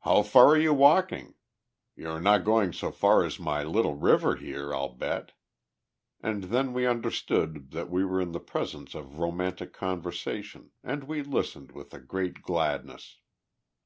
[0.00, 1.32] "How far are you walking?
[1.96, 5.32] you are not going so far as my little river here, I'll bet"
[6.22, 11.22] And then we understood that we were in the presence of romantic conversation, and we
[11.22, 13.16] listened with a great gladness.